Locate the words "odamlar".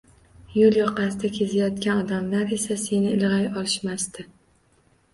2.05-2.57